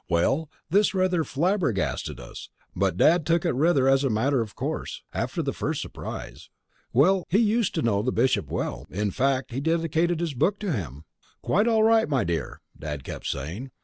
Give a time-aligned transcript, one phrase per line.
[0.09, 5.03] Well, this rather flabbergasted us, but Dad took it rather as a matter of course,
[5.13, 6.49] after the first surprise.
[7.29, 11.03] He used to know the Bishop well in fact, he dedicated his book to him.
[11.43, 13.69] "Quite all right, my dear," Dad kept saying.